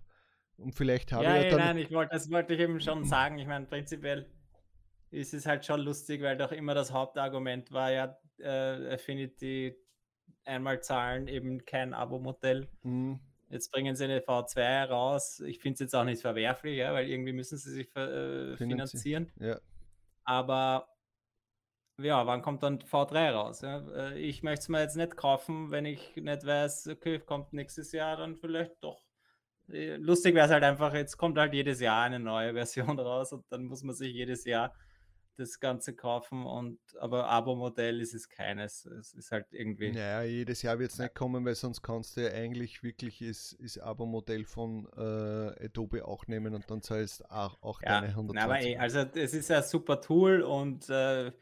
[0.56, 1.58] Und vielleicht habe Ja, ich ja dann.
[1.58, 3.38] nein, ich wollte, das wollte ich eben schon sagen.
[3.38, 4.30] Ich meine, prinzipiell
[5.10, 9.76] ist es halt schon lustig, weil doch immer das Hauptargument war ja, äh, Affinity
[10.44, 12.68] einmal zahlen, eben kein Abo-Modell.
[12.82, 15.38] Hm, Jetzt bringen sie eine V2 raus.
[15.40, 18.58] Ich finde es jetzt auch nicht verwerflich, ja, weil irgendwie müssen sie sich äh, Finanzi-
[18.58, 19.32] finanzieren.
[19.38, 19.60] ja,
[20.24, 20.88] Aber
[21.98, 23.60] ja, wann kommt dann V3 raus?
[23.62, 23.78] Ja?
[24.10, 27.92] Äh, Ich möchte es mir jetzt nicht kaufen, wenn ich nicht weiß, okay, kommt nächstes
[27.92, 29.02] Jahr dann vielleicht doch.
[29.70, 32.52] Äh, Lustig wäre es halt einfach, jetzt kommt halt jedes Jahr eine neue
[32.92, 34.74] Version raus und dann muss man sich jedes Jahr
[35.36, 38.86] das Ganze kaufen und aber Abo-Modell ist es keines.
[38.86, 39.92] Es ist halt irgendwie.
[39.92, 43.56] Naja, jedes Jahr wird es nicht kommen, weil sonst kannst du ja eigentlich wirklich das,
[43.60, 48.44] das Abo-Modell von äh, Adobe auch nehmen und dann zahlst auch, auch Ja, deine na,
[48.44, 48.66] aber 120.
[48.66, 51.32] eh, also es ist ein super Tool und äh,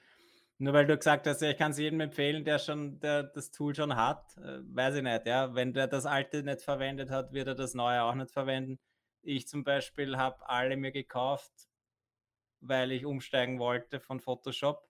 [0.59, 3.51] nur weil du gesagt hast, ja, ich kann es jedem empfehlen, der schon der das
[3.51, 5.55] Tool schon hat, äh, weiß ich nicht, ja.
[5.55, 8.79] Wenn der das alte nicht verwendet hat, wird er das neue auch nicht verwenden.
[9.23, 11.53] Ich zum Beispiel habe alle mir gekauft,
[12.67, 14.89] weil ich umsteigen wollte von Photoshop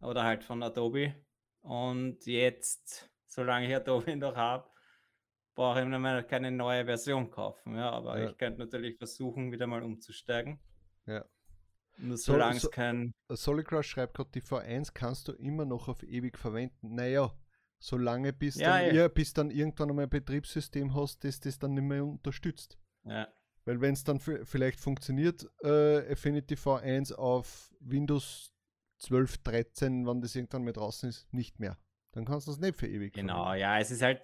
[0.00, 1.14] oder halt von Adobe.
[1.60, 4.68] Und jetzt, solange ich Adobe noch habe,
[5.54, 7.76] brauche ich mir keine neue Version kaufen.
[7.76, 8.30] Ja, aber Ja.
[8.30, 10.58] ich könnte natürlich versuchen, wieder mal umzusteigen.
[11.06, 11.24] Ja.
[11.98, 13.12] Nur So- solange so- es kein.
[13.28, 16.94] Solid Crush schreibt gerade, die V1 kannst du immer noch auf ewig verwenden.
[16.94, 17.30] Naja,
[17.78, 19.08] solange bis, Ja, dann, ja.
[19.08, 22.78] bis dann irgendwann einmal ein Betriebssystem hast, das das dann nicht mehr unterstützt.
[23.04, 23.28] Ja,
[23.70, 28.52] Weil wenn es dann vielleicht funktioniert, äh, Affinity V1 auf Windows
[28.98, 31.78] 12, 13, wann das irgendwann mal draußen ist, nicht mehr.
[32.10, 33.60] Dann kannst du es nicht für ewig genau, verwenden.
[33.60, 34.22] ja, es ist halt.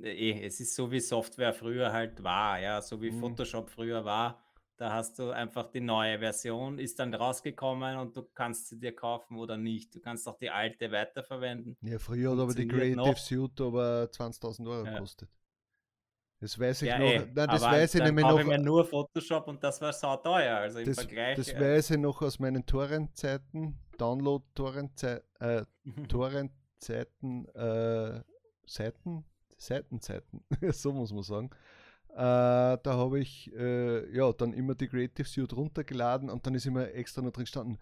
[0.00, 3.20] Eh, es ist so wie Software früher halt war, ja, so wie Mhm.
[3.20, 4.42] Photoshop früher war.
[4.78, 8.96] Da hast du einfach die neue Version, ist dann rausgekommen und du kannst sie dir
[8.96, 9.94] kaufen oder nicht.
[9.94, 11.76] Du kannst auch die alte weiterverwenden.
[11.82, 13.18] Ja, früher hat aber die Creative noch.
[13.18, 14.94] Suite aber 20.000 Euro Ja.
[14.94, 15.28] gekostet.
[16.40, 17.06] Das weiß ich Ja, noch.
[17.06, 18.38] eh, Nein, das weiß ich nämlich noch.
[18.38, 20.56] ich mir nur Photoshop und das war sauteuer.
[20.58, 21.36] Also im Das, Vergleich.
[21.36, 25.64] das weiß ich noch aus meinen Torrent-Zeiten, Download-Torrent-Zeiten, äh,
[26.08, 28.20] Torrent-Zeiten, äh,
[28.66, 29.24] Seiten,
[29.56, 31.50] Seitenzeiten, so muss man sagen.
[32.10, 36.66] Äh, da habe ich äh, ja dann immer die Creative Suite runtergeladen und dann ist
[36.66, 37.78] immer extra noch drin gestanden,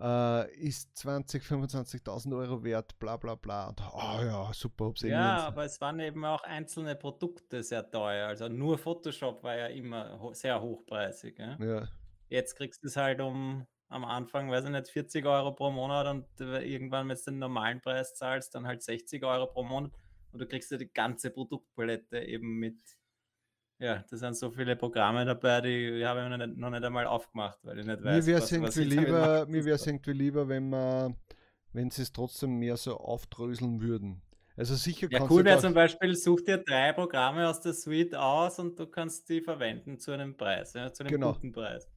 [0.00, 3.68] äh, ist 20, 25.000 Euro wert, bla bla bla.
[3.68, 7.88] Und oh ja, super, hab's eh Ja, aber es waren eben auch einzelne Produkte sehr
[7.90, 8.28] teuer.
[8.28, 11.38] Also nur Photoshop war ja immer ho sehr hochpreisig.
[11.38, 11.56] Ja?
[11.58, 11.88] ja,
[12.28, 16.06] Jetzt kriegst du es halt um am Anfang, weiß ich nicht, 40 Euro pro Monat
[16.06, 19.90] und äh, irgendwann, wenn du den normalen Preis zahlst, dann halt 60 Euro pro Monat
[20.32, 22.78] und du kriegst ja die ganze Produktpalette eben mit.
[23.80, 27.06] Ja, da sind so viele Programme dabei, die habe ich noch nicht, noch nicht einmal
[27.06, 29.86] aufgemacht, weil ich nicht weiß, mir wäre was, es was ich lieber, mir wär's soll.
[29.86, 31.16] irgendwie lieber, wenn man,
[31.72, 34.22] wenn sie es trotzdem mehr so aufdröseln würden.
[34.56, 38.58] Also sicher Ja, cool wäre zum Beispiel, such dir drei Programme aus der Suite aus
[38.60, 41.20] und du kannst die verwenden zu einem Preis, ja, zu einem Genau.
[41.20, 41.88] guten Preis.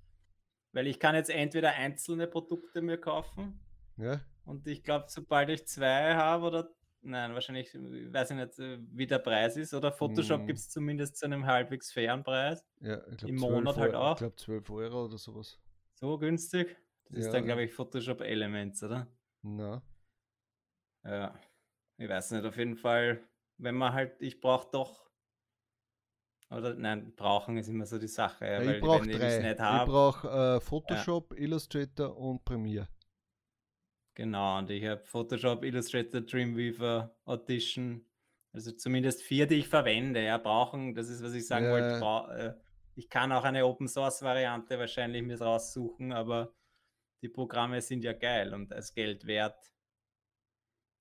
[0.74, 3.62] Weil ich kann jetzt entweder einzelne Produkte mir kaufen
[3.98, 6.72] ja, und ich glaube, sobald ich zwei habe oder
[7.04, 10.48] nein, wahrscheinlich, äh, weiß ich nicht, äh, wie der Preis ist, oder Photoshop Hm.
[10.48, 12.66] gibt es zumindest zu einem halbwegs fairen Preis.
[12.82, 14.14] ja, ich glaube Im 12, Monat halt auch.
[14.14, 15.60] ich glaub 12 Euro oder sowas.
[15.96, 16.78] So günstig.
[17.10, 17.34] Das ist Ja.
[17.34, 19.08] dann, glaube ich, Photoshop Elements, oder?
[19.44, 19.84] Na,
[21.06, 21.40] Ja,
[21.98, 25.10] ich weiß nicht, auf jeden Fall, wenn man halt, ich brauche doch,
[26.50, 29.24] oder nein, brauchen ist immer so die Sache, ja, Ja, weil ich brauche wenn ich
[29.24, 29.58] es drei.
[29.68, 32.88] Ich brauche äh, Photoshop, Illustrator und Premiere.
[34.14, 38.06] Genau, und ich habe Photoshop, Illustrator, Dreamweaver, Audition,
[38.54, 42.34] also zumindest vier, die ich verwende, ja, brauchen, das ist, was ich sagen Ja, wollte,
[42.34, 42.54] äh,
[42.96, 46.54] ich kann auch eine Open-Source-Variante wahrscheinlich mir raussuchen, aber
[47.24, 49.72] die Programme sind ja geil und als Geld wert.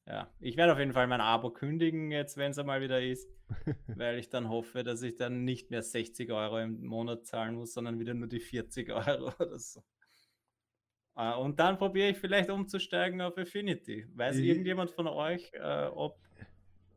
[0.06, 3.28] Ja, ich werde auf jeden Fall mein Abo kündigen jetzt, wenn es einmal wieder ist,
[3.86, 7.72] weil ich dann hoffe, dass ich dann nicht mehr 60 Euro im Monat zahlen muss,
[7.72, 9.82] sondern wieder nur die 40 Euro oder so.
[11.16, 14.06] Äh, Und dann probiere ich vielleicht umzusteigen auf Affinity.
[14.14, 16.18] Weiß Ich- irgendjemand von euch, äh, ob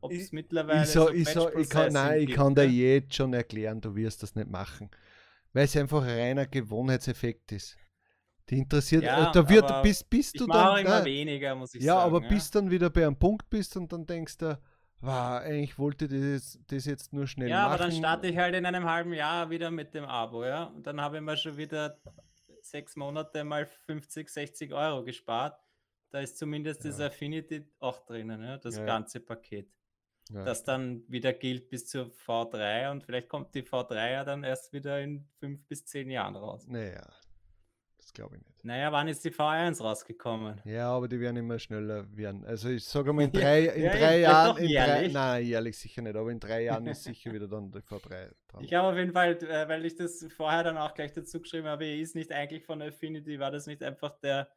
[0.09, 2.61] es Ich- mittlerweile Ich, so, so ich, so, ich kann, nein, ich Processing kann dir
[2.67, 2.87] gibt, ja?
[2.93, 4.89] jetzt schon erklären, du wirst das nicht machen.
[5.53, 7.77] Weil es einfach ein reiner Gewohnheitseffekt ist.
[8.49, 11.55] Die interessiert, Ja, äh, da wird, aber bis, bis Ich du dann, immer nein, weniger,
[11.55, 12.15] muss ich ja, sagen.
[12.15, 14.59] aber bis dann wieder bei einem Punkt bist und dann denkst du,
[15.01, 17.71] wow, eigentlich wollte das, das jetzt nur schnell Ja, machen.
[17.73, 20.65] aber dann starte ich halt in einem halben Jahr wieder mit dem Abo, ja.
[20.65, 21.97] Und dann habe ich mir schon wieder
[22.75, 25.57] sechs Monate mal 50, 60 Euro gespart.
[26.11, 27.07] Da ist zumindest das Ja.
[27.07, 28.85] Affinity auch drinnen, ja, das Ja.
[28.85, 29.69] ganze Paket.
[30.29, 30.43] ja.
[30.43, 34.73] Das dann wieder gilt bis zur V3 und vielleicht kommt die V3 ja dann erst
[34.73, 36.67] wieder in fünf bis zehn Jahren raus.
[36.67, 37.05] Naja,
[38.05, 38.63] das glaube ich nicht.
[38.63, 40.61] Naja, wann ist die V1 rausgekommen?
[40.63, 42.45] Ja, aber die werden immer schneller werden.
[42.45, 45.75] Also ich sage mal, in drei, in ja, drei ja, Jahren, in drei, nein, jährlich
[45.75, 48.63] sicher nicht, aber in drei Jahren ist sicher wieder dann die V3 dran.
[48.63, 51.65] Ich habe auf jeden Fall, äh, weil ich das vorher dann auch gleich dazu geschrieben
[51.65, 54.51] habe, ist nicht eigentlich von Affinity, war das nicht einfach der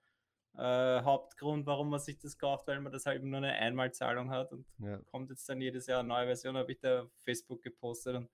[0.58, 4.52] äh, Hauptgrund, warum man sich das kauft, weil man das halt nur eine Einmalzahlung hat
[4.52, 4.98] und ja.
[5.11, 8.28] kommt jetzt dann jedes Jahr eine neue Version, habe ich da auf Facebook gepostet und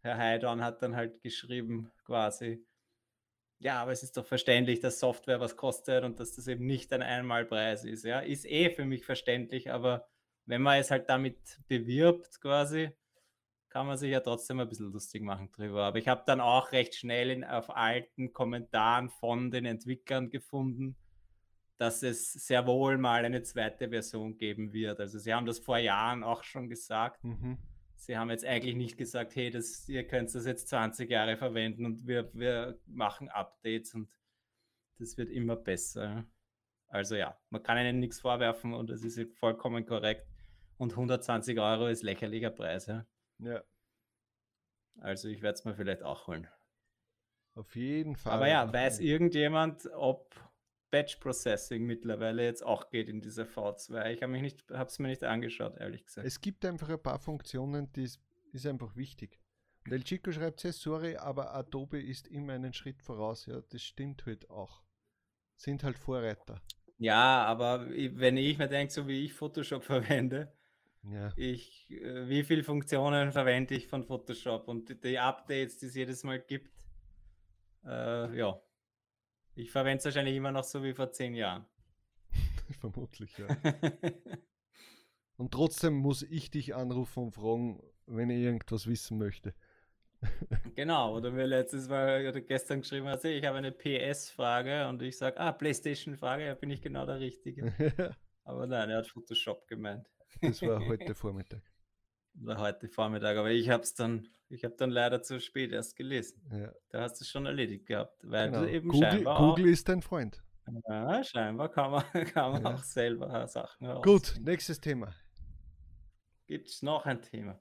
[0.00, 2.66] Herr Heidorn hat dann halt geschrieben quasi,
[3.62, 6.92] ja, aber es ist doch verständlich, dass Software was kostet und dass das eben nicht
[6.92, 8.04] ein Einmalpreis ist.
[8.04, 10.08] Ja, ist eh für mich verständlich, aber
[10.46, 12.90] wenn man es halt damit bewirbt quasi,
[13.68, 15.84] kann man sich ja trotzdem ein bisschen lustig machen drüber.
[15.84, 20.96] Aber ich habe dann auch recht schnell in, auf alten Kommentaren von den Entwicklern gefunden,
[21.78, 25.00] dass es sehr wohl mal eine zweite Version geben wird.
[25.00, 27.22] Also sie haben das vor Jahren auch schon gesagt.
[27.22, 27.58] Mhm.
[28.02, 31.86] Sie haben jetzt eigentlich nicht gesagt, hey, das, ihr könnt das jetzt 20 Jahre verwenden
[31.86, 34.10] und wir, wir machen Updates und
[34.98, 36.26] das wird immer besser.
[36.88, 40.26] Also ja, man kann ihnen nichts vorwerfen und es ist vollkommen korrekt.
[40.78, 42.86] Und 120 Euro ist lächerlicher Preis.
[42.86, 43.06] Ja?
[43.38, 43.62] ja,
[44.98, 46.48] Also ich werde es mir vielleicht auch holen.
[47.54, 48.32] auf jeden Fall.
[48.32, 50.34] Aber ja, weiß irgendjemand, ob
[50.92, 54.12] Batch Processing mittlerweile jetzt auch geht in dieser V2?
[54.12, 56.26] Ich habe mich nicht, habe es mir nicht angeschaut, ehrlich gesagt.
[56.26, 58.20] Es gibt einfach ein paar Funktionen, die ist,
[58.52, 59.40] ist einfach wichtig.
[59.84, 63.46] Und El Chico schreibt sehr, sorry, aber Adobe ist immer einen Schritt voraus.
[63.46, 64.82] Ja, das stimmt halt auch.
[65.56, 66.62] Sind halt Vorreiter.
[66.98, 70.52] Ja, aber wenn ich mir denke, so wie ich Photoshop verwende,
[71.02, 75.86] Ja, ich, äh, wie viele Funktionen verwende ich von Photoshop und die, die Updates, die
[75.86, 76.70] es jedes Mal gibt,
[77.84, 78.60] äh, ja.
[79.54, 81.66] Ich verwende es wahrscheinlich immer noch so wie vor zehn Jahren.
[82.80, 83.46] vermutlich, ja.
[85.36, 89.54] Und trotzdem muss ich dich anrufen und fragen, wenn ich irgendwas wissen möchte.
[90.76, 95.02] genau, oder mir letztes Mal oder gestern geschrieben hat, hey, ich habe eine PS-Frage und
[95.02, 98.14] ich sage, ah, PlayStation-Frage, ja, bin ich genau der Richtige.
[98.44, 100.06] Aber nein, er hat Photoshop gemeint.
[100.40, 101.71] das war heute Vormittag.
[102.40, 105.96] Oder heute Vormittag, aber ich habe es dann, ich habe dann leider zu spät erst
[105.96, 106.42] gelesen.
[106.50, 108.62] Ja, Da hast du es schon erledigt gehabt, weil genau.
[108.64, 110.42] du eben Google, scheinbar Google ist dein Freund.
[110.66, 112.74] auch, ja, scheinbar kann man, kann man Ja.
[112.74, 114.44] auch selber Sachen Gut, herausfinden.
[114.50, 115.14] nächstes Thema.
[116.46, 117.60] Gibt es noch ein Thema?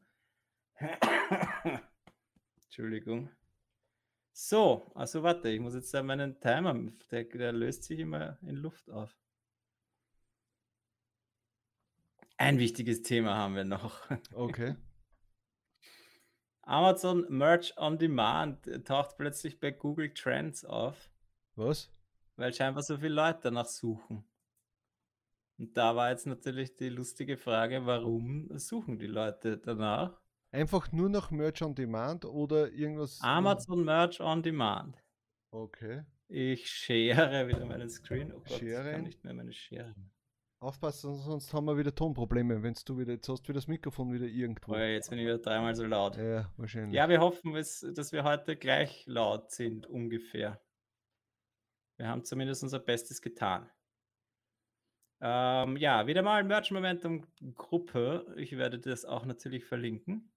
[2.66, 3.30] Entschuldigung.
[4.34, 6.74] So, also warte, ich muss jetzt meinen Timer,
[7.12, 9.16] der, der löst sich immer in Luft auf.
[12.42, 14.02] Ein wichtiges Thema haben wir noch.
[14.34, 14.76] Okay.
[16.64, 21.12] Amazon Merch on Demand äh, taucht plötzlich bei Google Trends auf.
[21.56, 21.92] Was?
[22.38, 24.24] weil scheinbar so viele Leute danach suchen.
[25.60, 30.20] Und da war jetzt natürlich die lustige Frage, warum suchen die Leute danach?
[30.52, 33.22] Einfach nur nach Merch on Demand oder irgendwas?
[33.22, 34.98] Amazon Merch on Demand.
[35.52, 36.06] Okay.
[36.28, 38.32] Ich schere wieder meinen Screen.
[38.34, 38.94] Oh Gott, ich Schere.
[38.94, 39.94] kann nicht mehr meine Schere.
[40.62, 44.14] Aufpassen, sonst haben wir wieder Tonprobleme, wenn du wieder, jetzt hast du wieder das Mikrofon
[44.14, 44.74] wieder irgendwo.
[44.74, 46.18] Oh, ja, jetzt bin ich wieder dreimal so laut.
[46.18, 46.94] Ja, wahrscheinlich.
[46.94, 50.62] Ja, wir hoffen, dass wir heute gleich laut sind, ungefähr.
[51.98, 53.72] Wir haben zumindest unser Bestes getan.
[55.20, 58.32] Ähm, ja, wieder mal Merch Momentum Gruppe.
[58.38, 60.32] Ich werde das auch natürlich verlinken.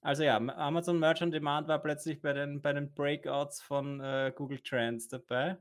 [0.00, 4.32] Also ja, Amazon Merch on Demand war plötzlich bei den, bei den Breakouts von äh,
[4.32, 5.58] Google Trends dabei.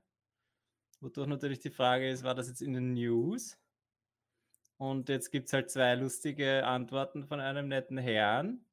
[1.02, 3.58] Wodurch natürlich die Frage ist, war das jetzt in den News?
[4.80, 8.64] Und jetzt gibt es halt zwei lustige Antworten von einem netten Herrn.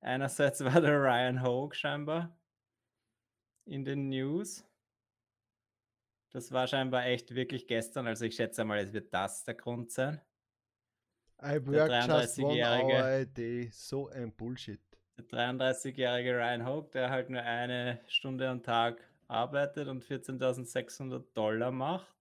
[0.00, 2.36] Einerseits war der Ryan Hogue scheinbar
[3.64, 4.64] in den News.
[6.32, 8.08] Das war scheinbar echt wirklich gestern.
[8.08, 10.20] Also ich schätze mal, es wird das der Grund sein.
[11.40, 12.92] I work just one 33-Jährige.
[12.92, 13.68] hour a day.
[13.72, 14.80] So ein Bullshit.
[15.16, 21.70] Der 33-jährige Ryan Hogue, der halt nur eine Stunde am Tag arbeitet und 14.600 Dollar
[21.70, 22.14] macht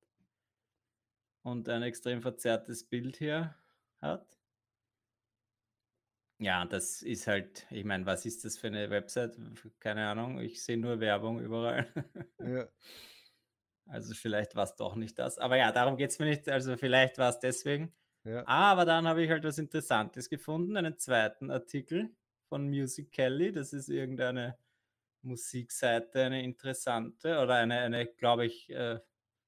[1.44, 3.56] und ein extrem verzerrtes Bild hier
[4.02, 4.40] hat.
[6.40, 9.38] Ja, das ist halt, ich meine, was ist das für eine Website?
[9.80, 11.88] Keine Ahnung, ich sehe nur Werbung überall.
[12.40, 12.68] Ja.
[13.86, 15.38] Also vielleicht war es doch nicht das.
[15.38, 16.48] Aber ja, darum geht es mir nicht.
[16.50, 17.94] Also vielleicht war es deswegen.
[18.24, 18.46] Ja.
[18.48, 22.16] Aber dann habe ich halt was Interessantes gefunden, einen zweiten Artikel
[22.48, 23.52] von Music Kelly.
[23.52, 24.58] Das ist irgendeine
[25.22, 29.00] Musikseite, eine interessante oder eine, eine glaube ich, äh,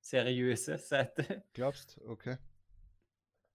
[0.05, 1.43] seriöse Seite.
[1.53, 1.99] Glaubst?
[2.05, 2.37] Okay.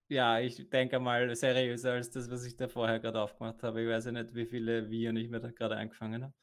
[0.08, 3.82] Ja, ich denke mal seriöser als das, was ich da vorher gerade aufgemacht habe.
[3.82, 6.34] Ich weiß ja nicht, wie viele Viren ich mir da gerade eingefangen habe.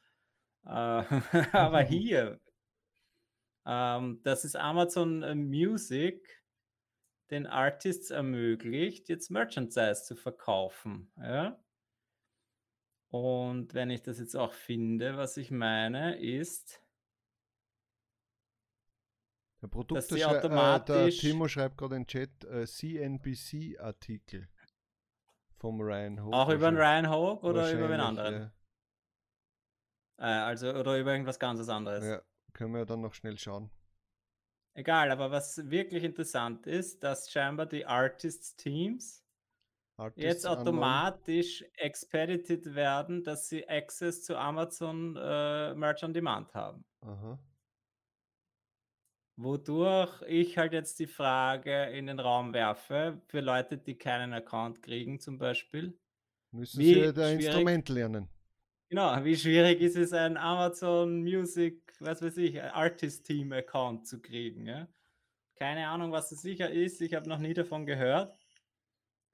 [0.64, 1.20] Äh,
[1.52, 2.40] aber hier,
[3.66, 6.42] ähm, das ist Amazon äh, Music
[7.30, 11.12] den Artists ermöglicht, jetzt Merchandise zu verkaufen.
[11.18, 11.62] Ja?
[13.10, 16.82] Und wenn ich das jetzt auch finde, was ich meine, ist,
[19.60, 24.48] Der Produkt, sie äh, der automatisch- Timo schreibt gerade in den Chat äh, CNBC-Artikel
[25.56, 26.34] vom Ryan Hogue.
[26.34, 27.10] auch über den wahrscheinlich.
[27.10, 28.52] Ryan Hogue oder über wen anderen?
[30.18, 32.04] Äh, also, oder über irgendwas ganz anderes.
[32.04, 32.10] Ja.
[32.16, 33.70] ja, können wir dann noch schnell schauen.
[34.74, 39.24] Egal, aber was wirklich interessant ist, dass scheinbar die Artists-Teams
[39.96, 46.84] Artists jetzt automatisch expedited werden, dass sie Access zu Amazon äh, Merch on Demand haben.
[47.00, 47.38] Aha.
[49.40, 54.82] Wodurch ich halt jetzt die Frage in den Raum werfe, für Leute, die keinen Account
[54.82, 55.96] kriegen zum Beispiel.
[56.50, 58.28] Müssen Wie sie schwierig- Instrument lernen.
[58.88, 64.20] Genau, wie schwierig ist es, ein Amazon Music, was weiß ich, Artist Team Account zu
[64.20, 64.66] kriegen.
[64.66, 64.88] Ja?
[65.54, 67.00] Keine Ahnung, was es sicher ist.
[67.00, 68.36] Ich habe noch nie davon gehört.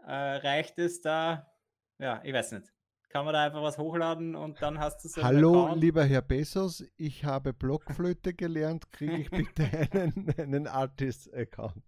[0.00, 1.50] Äh, reicht es da?
[1.98, 2.73] Ja, ich weiß nicht.
[3.14, 5.80] Kann man da einfach was hochladen und dann hast du einen Hallo, Account?
[5.80, 8.90] lieber Herr Bezos, ich habe Blockflöte gelernt.
[8.90, 11.84] Kriege ich bitte einen, einen Artist-Account?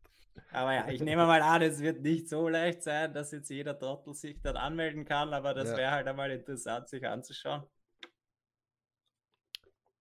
[0.51, 3.79] Aber ja, ich nehme mal an, es wird nicht so leicht sein, dass jetzt jeder
[3.79, 5.77] Trottel sich dann anmelden kann, aber das Ja.
[5.77, 7.65] wäre halt einmal interessant, sich anzuschauen.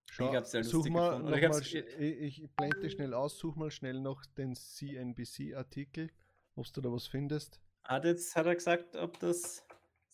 [0.09, 3.55] Schau, hab's sehr such lustig mal, noch ich mal, ich, ich blende schnell aus, such
[3.55, 6.09] mal schnell noch den CNBC-Artikel,
[6.55, 7.59] ob du da was findest.
[7.83, 9.64] Hat jetzt, hat er gesagt, ob das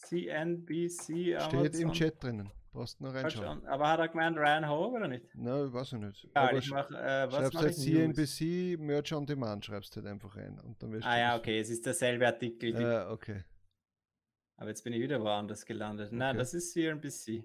[0.07, 2.51] CNBC Steht im Chat drinnen.
[2.73, 3.65] Brauchst nur reinschauen.
[3.67, 5.25] Aber hat er gemeint Ryan Hogue oder nicht?
[5.35, 6.23] Nein, weiß ich nicht.
[6.23, 7.75] Ja, Aber ich mach, äh, was schreibst halt?
[7.75, 10.57] CNBC Merch on Demand, schreibst halt einfach rein.
[10.59, 12.79] Und dann Ah ja, okay, es ist derselbe Artikel.
[12.79, 13.43] Ja, okay.
[14.55, 16.13] Aber jetzt bin ich wieder woanders gelandet.
[16.13, 16.37] Nein, Okay.
[16.37, 17.43] das ist CNBC.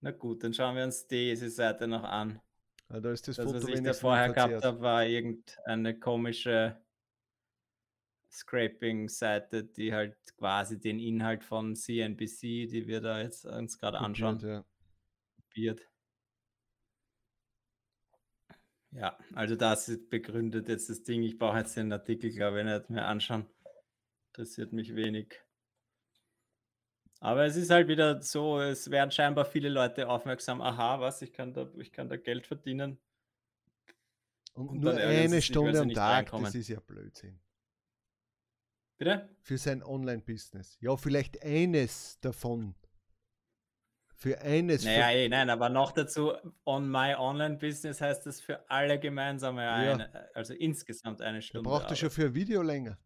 [0.00, 2.40] Na gut, dann schauen wir uns diese Seite noch an.
[2.88, 6.80] Ah, da ist das, Das, Foto was ich da vorher gehabt habe, war irgendeine komische
[8.30, 14.38] Scraping-Seite, die halt quasi den Inhalt von CNBC, die wir da jetzt uns gerade anschauen,
[14.40, 14.64] ja.
[15.36, 15.86] kopiert.
[18.92, 21.22] Ja, also das ist- begründet jetzt das Ding.
[21.22, 23.46] Ich brauche jetzt den Artikel, glaube ich, nicht mehr anschauen.
[24.28, 25.40] Interessiert mich wenig.
[27.20, 31.32] Aber es ist halt wieder so, es werden scheinbar viele Leute aufmerksam, aha, was, ich
[31.32, 32.98] kann da, ich kann da Geld verdienen.
[34.54, 36.46] Und, Und nur eine Stunde am Tag, reinkommen.
[36.46, 37.38] das ist ja Blödsinn.
[39.00, 39.30] Bitte?
[39.40, 40.76] Für sein Online-Business.
[40.82, 42.74] Ja, vielleicht eines davon.
[44.14, 44.84] Für eines.
[44.84, 46.34] Naja, für, eh, nein, aber noch dazu,
[46.66, 51.42] on my online business heißt das für alle gemeinsam ja eine, also insgesamt eine da
[51.42, 51.66] Stunde.
[51.66, 52.98] braucht er schon für ein Video länger.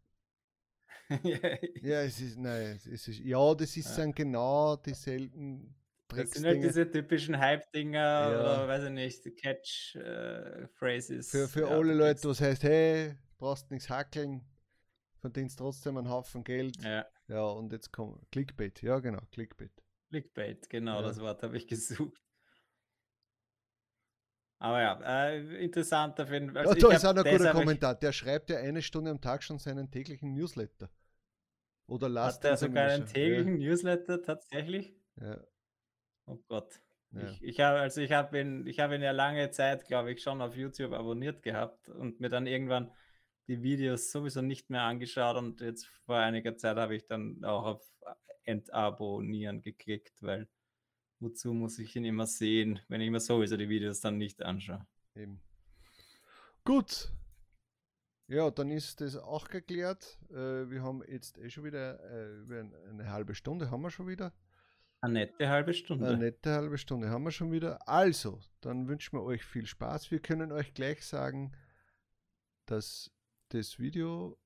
[1.07, 1.61] Arbeit.
[1.81, 4.03] Ja, es ist, nein, es ist, ja, das ist Ja.
[4.03, 5.73] dann genau dieselben
[6.09, 8.29] Das sind halt diese typischen Hype-Dinger ja.
[8.41, 11.33] oder weiß ich nicht, Catch-Phrases.
[11.33, 14.41] Äh, für für alle Leute, was heißt, hey, brauchst nichts hackeln,
[15.25, 16.77] verdienst trotzdem einen Haufen Geld.
[16.83, 17.05] Ja.
[17.27, 18.81] Ja, und jetzt kommt Clickbait.
[18.83, 19.71] Ja, genau, Clickbait.
[20.09, 21.07] Clickbait, genau, ja.
[21.07, 22.21] das Wort habe ich gesucht.
[24.59, 26.67] Aber ja, äh, interessant auf jeden Fall.
[26.67, 27.95] Also ja, da ist auch ein guter Kommentar.
[27.95, 30.89] Der schreibt ja eine Stunde am Tag schon seinen täglichen Newsletter.
[31.87, 33.69] Oder lasst Hat der sogar einen täglichen ja.
[33.69, 34.95] Newsletter tatsächlich?
[35.19, 35.43] Ja.
[36.27, 36.79] Oh Gott.
[37.11, 37.23] Ja.
[37.23, 40.21] Ich, ich habe also ich habe ihn, ich habe ihn ja lange Zeit, glaube ich,
[40.21, 42.91] schon auf YouTube abonniert gehabt und mir dann irgendwann
[43.47, 47.65] die Videos sowieso nicht mehr angeschaut und jetzt vor einiger Zeit habe ich dann auch
[47.65, 47.91] auf
[48.43, 50.47] Entabonnieren geklickt, weil
[51.19, 54.85] wozu muss ich ihn immer sehen, wenn ich mir sowieso die Videos dann nicht anschaue.
[55.15, 55.41] Eben.
[56.63, 57.11] Gut.
[58.27, 60.19] Ja, dann ist das auch geklärt.
[60.31, 64.33] Äh, wir haben jetzt eh schon wieder äh, eine halbe Stunde haben wir schon wieder.
[65.01, 66.07] Eine nette halbe Stunde.
[66.07, 67.87] Eine nette halbe Stunde haben wir schon wieder.
[67.87, 70.09] Also, dann wünschen wir euch viel Spaß.
[70.09, 71.51] Wir können euch gleich sagen,
[72.65, 73.14] dass
[73.55, 74.37] das Video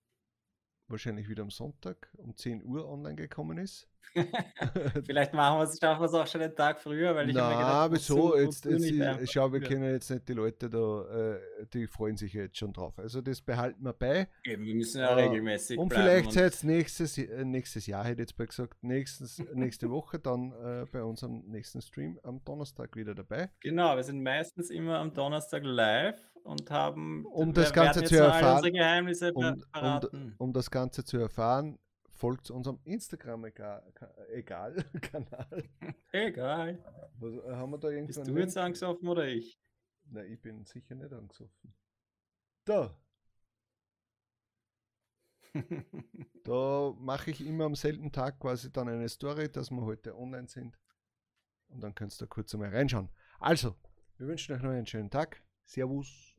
[0.87, 3.87] wahrscheinlich wieder am Sonntag um 10 Uhr online gekommen ist.
[5.05, 7.61] Vielleicht machen wir's, schaffen wir es auch schon einen Tag früher, weil ich habe mir
[7.61, 8.37] gedacht, wieso?
[8.37, 12.33] Jetzt, jetzt, ich, schau, wir können jetzt nicht die Leute da, äh, die freuen sich
[12.33, 12.97] jetzt schon drauf.
[12.97, 14.27] Also das behalten wir bei.
[14.43, 18.23] Eben, wir müssen ja äh, regelmäßig Und vielleicht seid ihr nächstes, äh, nächstes Jahr, hätte
[18.23, 22.95] ich jetzt mal gesagt, nächstes, nächste Woche dann äh, bei unserem nächsten Stream am Donnerstag
[22.95, 23.51] wieder dabei.
[23.59, 28.63] Genau, wir sind meistens immer am Donnerstag live und haben um das Ganze zu erfahren,
[29.35, 31.77] um, um, um, das Ganze zu erfahren,
[32.09, 33.93] folgt unserem Instagram-Kanal.
[34.33, 35.63] Egal, Kanal.
[36.11, 36.83] Egal.
[37.19, 39.59] Was, äh, haben wir da Bist du jetzt angesoffen oder ich?
[40.05, 41.75] Nein, ich bin sicher nicht angesoffen.
[42.65, 42.97] Da.
[46.43, 50.47] da mache ich immer am selben Tag quasi dann eine Story, dass wir heute online
[50.47, 50.79] sind.
[51.67, 53.09] Und dann könnt ihr da kurz einmal reinschauen.
[53.39, 53.75] Also,
[54.17, 55.43] wir wünschen euch noch einen schönen Tag.
[55.65, 56.38] Servus.